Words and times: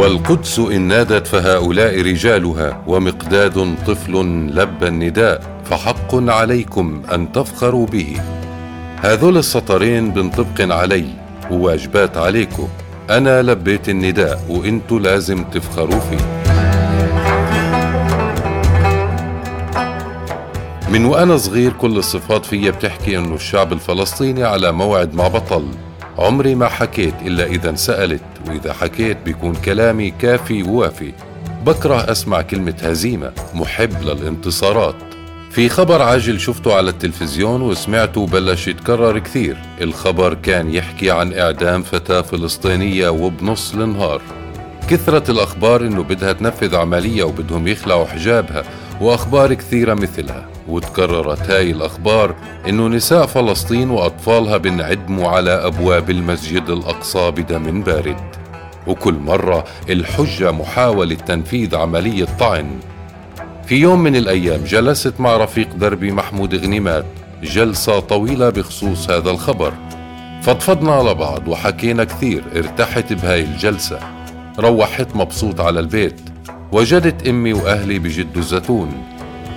والقدس 0.00 0.58
إن 0.58 0.82
نادت 0.82 1.26
فهؤلاء 1.26 2.02
رجالها 2.02 2.82
ومقداد 2.86 3.74
طفل 3.86 4.12
لبى 4.54 4.88
النداء 4.88 5.62
فحق 5.64 6.14
عليكم 6.14 7.02
أن 7.12 7.32
تفخروا 7.32 7.86
به. 7.86 8.16
هذول 8.96 9.36
السطرين 9.36 10.10
بنطبقن 10.10 10.72
علي 10.72 11.04
وواجبات 11.50 12.16
عليكم. 12.16 12.68
أنا 13.10 13.42
لبيت 13.42 13.88
النداء 13.88 14.40
وإنتو 14.48 14.98
لازم 14.98 15.44
تفخروا 15.44 16.00
فيه. 16.00 16.24
من 20.88 21.04
وأنا 21.04 21.36
صغير 21.36 21.72
كل 21.72 21.98
الصفات 21.98 22.46
فيا 22.46 22.70
بتحكي 22.70 23.18
إنه 23.18 23.34
الشعب 23.34 23.72
الفلسطيني 23.72 24.44
على 24.44 24.72
موعد 24.72 25.14
مع 25.14 25.28
بطل. 25.28 25.64
عمري 26.20 26.54
ما 26.54 26.68
حكيت 26.68 27.14
إلا 27.22 27.44
إذا 27.44 27.70
انسألت 27.70 28.22
وإذا 28.48 28.72
حكيت 28.72 29.16
بيكون 29.24 29.54
كلامي 29.54 30.10
كافي 30.10 30.62
ووافي. 30.62 31.12
بكره 31.66 32.10
أسمع 32.10 32.42
كلمة 32.42 32.74
هزيمة 32.82 33.32
محب 33.54 34.02
للانتصارات. 34.02 34.94
في 35.50 35.68
خبر 35.68 36.02
عاجل 36.02 36.40
شفته 36.40 36.74
على 36.74 36.90
التلفزيون 36.90 37.62
وسمعته 37.62 38.26
بلش 38.26 38.68
يتكرر 38.68 39.18
كثير. 39.18 39.56
الخبر 39.80 40.34
كان 40.34 40.74
يحكي 40.74 41.10
عن 41.10 41.34
إعدام 41.34 41.82
فتاة 41.82 42.20
فلسطينية 42.20 43.08
وبنص 43.08 43.74
النهار 43.74 44.22
كثرة 44.88 45.30
الأخبار 45.30 45.80
إنه 45.80 46.02
بدها 46.02 46.32
تنفذ 46.32 46.76
عملية 46.76 47.24
وبدهم 47.24 47.68
يخلعوا 47.68 48.06
حجابها. 48.06 48.64
وأخبار 49.00 49.54
كثيرة 49.54 49.94
مثلها. 49.94 50.48
وتكررت 50.68 51.50
هاي 51.50 51.70
الأخبار 51.70 52.34
إنه 52.68 52.88
نساء 52.88 53.26
فلسطين 53.26 53.90
وأطفالها 53.90 54.56
بنعدموا 54.56 55.28
على 55.28 55.50
أبواب 55.50 56.10
المسجد 56.10 56.70
الأقصى 56.70 57.30
بدم 57.30 57.82
بارد. 57.82 58.16
وكل 58.86 59.14
مرة 59.14 59.64
الحجة 59.90 60.50
محاولة 60.50 61.14
تنفيذ 61.14 61.76
عملية 61.76 62.26
طعن. 62.40 62.66
في 63.66 63.76
يوم 63.76 64.02
من 64.02 64.16
الأيام 64.16 64.64
جلست 64.64 65.14
مع 65.18 65.36
رفيق 65.36 65.74
دربي 65.74 66.12
محمود 66.12 66.54
غنيمات 66.54 67.04
جلسة 67.42 68.00
طويلة 68.00 68.50
بخصوص 68.50 69.10
هذا 69.10 69.30
الخبر. 69.30 69.72
فضفضنا 70.42 70.92
على 70.92 71.14
بعض 71.14 71.48
وحكينا 71.48 72.04
كثير 72.04 72.44
ارتحت 72.56 73.12
بهاي 73.12 73.40
الجلسة. 73.40 73.98
روحت 74.58 75.16
مبسوط 75.16 75.60
على 75.60 75.80
البيت. 75.80 76.29
وجدت 76.72 77.28
أمي 77.28 77.52
وأهلي 77.52 77.98
بجدوا 77.98 78.42
الزيتون. 78.42 79.04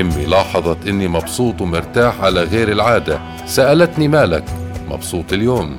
أمي 0.00 0.26
لاحظت 0.26 0.86
إني 0.86 1.08
مبسوط 1.08 1.60
ومرتاح 1.60 2.20
على 2.20 2.42
غير 2.42 2.72
العادة. 2.72 3.20
سألتني 3.46 4.08
مالك؟ 4.08 4.44
مبسوط 4.88 5.32
اليوم. 5.32 5.76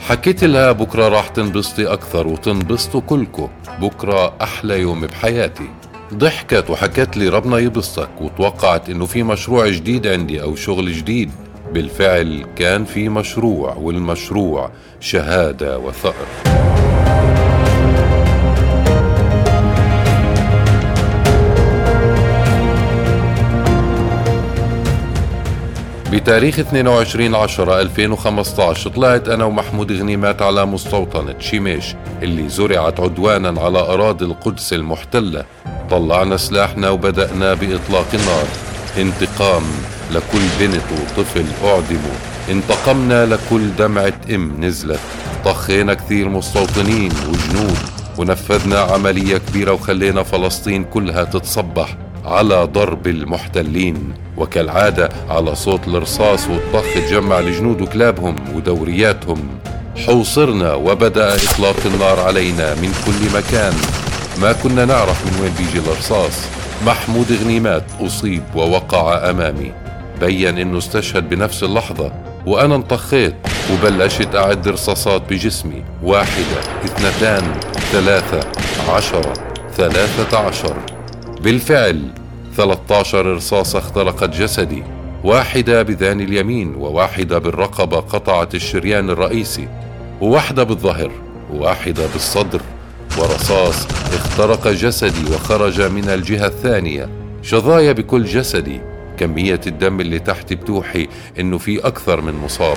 حكيت 0.00 0.44
لها 0.44 0.72
بكرة 0.72 1.08
راح 1.08 1.28
تنبسطي 1.28 1.86
أكثر 1.86 2.26
وتنبسطوا 2.26 3.00
كلكم. 3.00 3.48
بكرة 3.80 4.34
أحلى 4.42 4.80
يوم 4.80 5.00
بحياتي. 5.00 5.68
ضحكت 6.14 6.70
وحكت 6.70 7.16
لي 7.16 7.28
ربنا 7.28 7.58
يبسطك 7.58 8.20
وتوقعت 8.20 8.90
إنه 8.90 9.06
في 9.06 9.22
مشروع 9.22 9.68
جديد 9.68 10.06
عندي 10.06 10.42
أو 10.42 10.56
شغل 10.56 10.92
جديد. 10.92 11.30
بالفعل 11.72 12.44
كان 12.56 12.84
في 12.84 13.08
مشروع 13.08 13.74
والمشروع 13.74 14.70
شهادة 15.00 15.78
وثأر. 15.78 16.59
بتاريخ 26.12 26.58
22 26.58 27.34
10 27.34 27.80
2015 27.80 28.90
طلعت 28.90 29.28
أنا 29.28 29.44
ومحمود 29.44 29.92
غنيمات 29.92 30.42
على 30.42 30.66
مستوطنة 30.66 31.34
شيميش 31.38 31.94
اللي 32.22 32.48
زرعت 32.48 33.00
عدوانا 33.00 33.60
على 33.60 33.78
أراضي 33.78 34.24
القدس 34.24 34.72
المحتلة. 34.72 35.44
طلعنا 35.90 36.36
سلاحنا 36.36 36.90
وبدأنا 36.90 37.54
بإطلاق 37.54 38.06
النار. 38.14 38.46
انتقام 38.98 39.62
لكل 40.10 40.42
بنت 40.60 40.82
وطفل 40.92 41.44
أعدموا 41.64 42.16
انتقمنا 42.50 43.26
لكل 43.26 43.76
دمعة 43.78 44.12
إم 44.34 44.64
نزلت. 44.64 45.00
طخينا 45.44 45.94
كثير 45.94 46.28
مستوطنين 46.28 47.12
وجنود. 47.28 47.78
ونفذنا 48.18 48.78
عملية 48.78 49.38
كبيرة 49.38 49.72
وخلينا 49.72 50.22
فلسطين 50.22 50.84
كلها 50.84 51.24
تتصبح. 51.24 51.96
على 52.30 52.64
ضرب 52.64 53.06
المحتلين 53.06 54.14
وكالعادة 54.36 55.08
على 55.28 55.54
صوت 55.54 55.88
الرصاص 55.88 56.48
والطخ 56.48 56.94
تجمع 56.94 57.38
الجنود 57.38 57.80
وكلابهم 57.80 58.36
ودورياتهم. 58.54 59.48
حوصرنا 60.06 60.74
وبدأ 60.74 61.34
إطلاق 61.34 61.76
النار 61.86 62.20
علينا 62.20 62.74
من 62.74 62.92
كل 63.06 63.38
مكان. 63.38 63.72
ما 64.40 64.52
كنا 64.52 64.84
نعرف 64.84 65.26
من 65.26 65.42
وين 65.42 65.52
بيجي 65.58 65.78
الرصاص. 65.78 66.32
محمود 66.86 67.32
غنيمات 67.32 67.84
أصيب 68.00 68.42
ووقع 68.54 69.30
أمامي. 69.30 69.72
بين 70.20 70.58
إنه 70.58 70.78
استشهد 70.78 71.28
بنفس 71.28 71.62
اللحظة 71.62 72.12
وأنا 72.46 72.74
انطخيت 72.74 73.34
وبلشت 73.72 74.34
أعد 74.34 74.68
رصاصات 74.68 75.22
بجسمي. 75.30 75.84
واحدة 76.02 76.60
اثنتان 76.84 77.60
ثلاثة 77.92 78.40
عشرة 78.88 79.32
ثلاثة 79.76 80.38
عشر. 80.38 80.76
بالفعل 81.40 82.02
13 82.60 83.26
رصاصة 83.26 83.78
اخترقت 83.78 84.30
جسدي 84.30 84.82
واحدة 85.24 85.82
بذان 85.82 86.20
اليمين 86.20 86.74
وواحدة 86.74 87.38
بالرقبة 87.38 88.00
قطعت 88.00 88.54
الشريان 88.54 89.10
الرئيسي 89.10 89.68
وواحدة 90.20 90.62
بالظهر 90.62 91.10
وواحدة 91.52 92.06
بالصدر 92.12 92.60
ورصاص 93.18 93.86
اخترق 93.86 94.68
جسدي 94.68 95.34
وخرج 95.34 95.80
من 95.80 96.08
الجهة 96.08 96.46
الثانية. 96.46 97.08
شظايا 97.42 97.92
بكل 97.92 98.24
جسدي 98.24 98.80
كمية 99.18 99.60
الدم 99.66 100.00
اللي 100.00 100.18
تحت 100.18 100.52
بتوحي 100.52 101.08
إنه 101.38 101.58
في 101.58 101.86
أكثر 101.86 102.20
من 102.20 102.34
مصاب. 102.34 102.76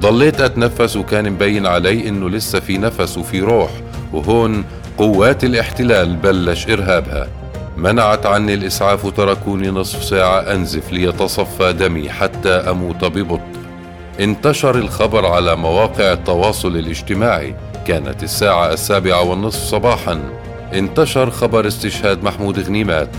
ضليت 0.00 0.40
أتنفس 0.40 0.96
وكان 0.96 1.30
مبين 1.30 1.66
علي 1.66 2.08
إنه 2.08 2.30
لسه 2.30 2.60
في 2.60 2.78
نفس 2.78 3.18
وفي 3.18 3.40
روح 3.40 3.70
وهون 4.12 4.64
قوات 4.98 5.44
الاحتلال 5.44 6.16
بلش 6.16 6.68
إرهابها. 6.68 7.28
منعت 7.76 8.26
عني 8.26 8.54
الإسعاف 8.54 9.04
وتركوني 9.04 9.70
نصف 9.70 10.04
ساعة 10.04 10.40
أنزف 10.40 10.92
ليتصفى 10.92 11.72
دمي 11.72 12.10
حتى 12.10 12.48
أموت 12.48 13.04
ببطء. 13.04 13.62
انتشر 14.20 14.74
الخبر 14.74 15.26
على 15.26 15.56
مواقع 15.56 16.12
التواصل 16.12 16.76
الاجتماعي. 16.76 17.54
كانت 17.86 18.22
الساعة 18.22 18.72
السابعة 18.72 19.22
والنصف 19.22 19.62
صباحا. 19.62 20.20
انتشر 20.74 21.30
خبر 21.30 21.66
استشهاد 21.66 22.24
محمود 22.24 22.58
غنيمات. 22.58 23.10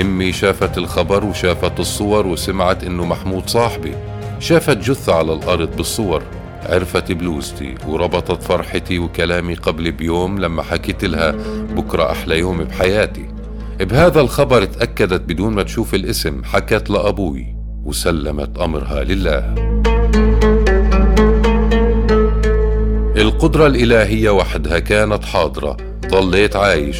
إمي 0.00 0.32
شافت 0.32 0.78
الخبر 0.78 1.24
وشافت 1.24 1.80
الصور 1.80 2.26
وسمعت 2.26 2.84
إنه 2.84 3.04
محمود 3.04 3.50
صاحبي. 3.50 3.94
شافت 4.40 4.76
جثة 4.76 5.14
على 5.14 5.32
الأرض 5.32 5.76
بالصور. 5.76 6.22
عرفت 6.68 7.12
بلوزتي 7.12 7.74
وربطت 7.86 8.42
فرحتي 8.42 8.98
وكلامي 8.98 9.54
قبل 9.54 9.92
بيوم 9.92 10.38
لما 10.38 10.62
حكيت 10.62 11.04
لها 11.04 11.30
بكرة 11.76 12.10
أحلى 12.10 12.38
يوم 12.38 12.64
بحياتي. 12.64 13.28
بهذا 13.80 14.20
الخبر 14.20 14.64
تأكدت 14.64 15.20
بدون 15.20 15.52
ما 15.54 15.62
تشوف 15.62 15.94
الاسم 15.94 16.44
حكت 16.44 16.90
لأبوي 16.90 17.56
وسلمت 17.84 18.58
أمرها 18.58 19.04
لله. 19.04 19.54
القدرة 23.16 23.66
الإلهية 23.66 24.30
وحدها 24.30 24.78
كانت 24.78 25.24
حاضرة 25.24 25.76
ضليت 26.06 26.56
عايش 26.56 26.96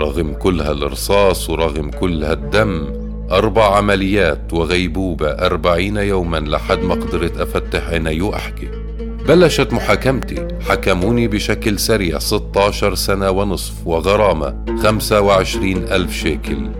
رغم 0.00 0.32
كل 0.32 0.60
هالرصاص 0.60 1.50
ورغم 1.50 1.90
كل 1.90 2.24
هالدم 2.24 3.02
أربع 3.30 3.76
عمليات 3.76 4.52
وغيبوبة 4.52 5.28
أربعين 5.28 5.96
يوما 5.96 6.36
لحد 6.36 6.78
ما 6.78 6.94
قدرت 6.94 7.38
أفتح 7.38 7.88
عيني 7.88 8.20
وأحكي. 8.20 8.68
بلشت 9.28 9.72
محاكمتي. 9.72 10.48
حكموني 10.60 11.28
بشكل 11.28 11.78
سريع 11.78 12.18
16 12.18 12.94
سنة 12.94 13.30
ونصف 13.30 13.86
وغرامة 13.86 14.64
25 14.82 15.76
ألف 15.76 16.12
شيكل. 16.12 16.70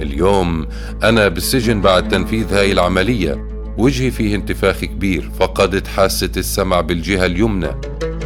اليوم 0.00 0.66
أنا 1.02 1.28
بالسجن 1.28 1.80
بعد 1.80 2.08
تنفيذ 2.08 2.54
هاي 2.54 2.72
العملية. 2.72 3.48
وجهي 3.78 4.10
فيه 4.10 4.34
انتفاخ 4.34 4.80
كبير 4.80 5.30
فقدت 5.40 5.86
حاسة 5.86 6.30
السمع 6.36 6.80
بالجهة 6.80 7.26
اليمنى. 7.26 7.70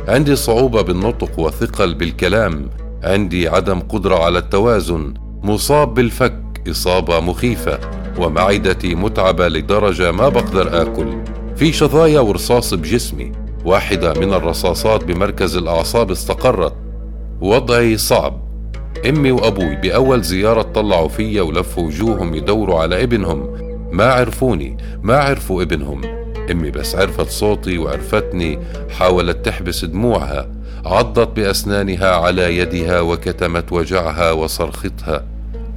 عندي 0.08 0.37
صعوبة 0.37 0.82
بالنطق 0.82 1.38
وثقل 1.38 1.94
بالكلام. 1.94 2.70
عندي 3.05 3.49
عدم 3.49 3.81
قدرة 3.81 4.25
على 4.25 4.38
التوازن. 4.38 5.14
مصاب 5.43 5.94
بالفك 5.94 6.43
إصابة 6.70 7.20
مخيفة. 7.20 7.78
ومعدتي 8.19 8.94
متعبة 8.94 9.49
لدرجة 9.49 10.12
ما 10.12 10.28
بقدر 10.28 10.82
آكل. 10.82 11.23
في 11.56 11.73
شظايا 11.73 12.20
ورصاص 12.20 12.75
بجسمي. 12.75 13.39
واحدة 13.65 14.12
من 14.12 14.35
الرصاصات 14.35 15.05
بمركز 15.05 15.57
الأعصاب 15.57 16.11
استقرت. 16.11 16.75
وضعي 17.41 17.97
صعب. 17.97 18.51
أمي 19.09 19.33
وأبوي 19.33 19.77
بأول 19.77 20.23
زيارة 20.23 20.62
طلعوا 20.62 21.09
فيا 21.09 21.43
ولفوا 21.43 21.83
وجوههم 21.83 22.35
يدوروا 22.35 22.81
على 22.81 23.03
ابنهم. 23.03 23.57
ما 23.93 24.05
عرفوني. 24.05 24.77
ما 25.03 25.17
عرفوا 25.17 25.62
ابنهم. 25.62 26.01
أمي 26.51 26.71
بس 26.71 26.95
عرفت 26.97 27.31
صوتي 27.31 27.79
وعرفتني. 27.79 28.59
حاولت 28.91 29.45
تحبس 29.47 29.85
دموعها. 29.85 30.51
عضت 30.85 31.37
بأسنانها 31.37 32.11
على 32.11 32.59
يدها 32.59 33.01
وكتمت 33.01 33.73
وجعها 33.73 34.33
وصرختها. 34.33 35.27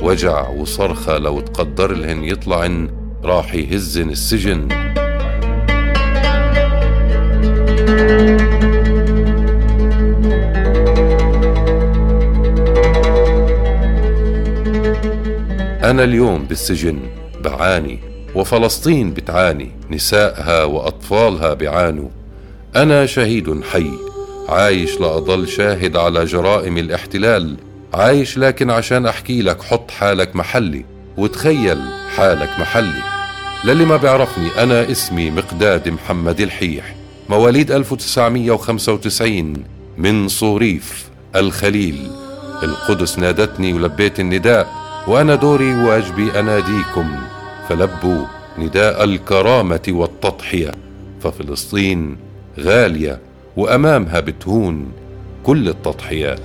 وجع 0.01 0.49
وصرخة 0.49 1.17
لو 1.17 1.41
تقدر 1.41 1.91
لهن 1.91 2.23
يطلعن 2.23 2.89
راح 3.23 3.55
يهزن 3.55 4.09
السجن. 4.09 4.92
أنا 15.93 16.03
اليوم 16.03 16.43
بالسجن 16.43 16.99
بعاني 17.43 17.99
وفلسطين 18.35 19.13
بتعاني 19.13 19.71
نسائها 19.91 20.63
وأطفالها 20.63 21.53
بعانوا 21.53 22.09
أنا 22.75 23.05
شهيد 23.05 23.63
حي 23.63 23.91
عايش 24.49 24.99
لأضل 24.99 25.47
شاهد 25.47 25.97
على 25.97 26.25
جرائم 26.25 26.77
الاحتلال. 26.77 27.57
عايش 27.93 28.37
لكن 28.37 28.69
عشان 28.69 29.05
أحكي 29.05 29.41
لك 29.41 29.61
حط 29.61 29.91
حالك 29.91 30.35
محلي 30.35 30.85
وتخيل 31.17 31.81
حالك 32.15 32.49
محلي. 32.59 33.03
للي 33.65 33.85
ما 33.85 33.97
بيعرفني 33.97 34.49
أنا 34.63 34.91
اسمي 34.91 35.31
مقداد 35.31 35.89
محمد 35.89 36.41
الحيح. 36.41 36.95
مواليد 37.29 37.71
1995 37.71 39.63
من 39.97 40.27
صوريف 40.27 41.09
الخليل. 41.35 42.07
القدس 42.63 43.19
نادتني 43.19 43.73
ولبيت 43.73 44.19
النداء. 44.19 44.82
وأنا 45.07 45.35
دوري 45.35 45.73
واجبي 45.73 46.39
أناديكم 46.39 47.15
فلبوا 47.69 48.25
نداء 48.59 49.03
الكرامة 49.03 49.81
والتضحية 49.87 50.71
ففلسطين 51.21 52.17
غالية 52.59 53.19
وأمامها 53.57 54.19
بتهون 54.19 54.91
كل 55.43 55.69
التضحيات 55.69 56.39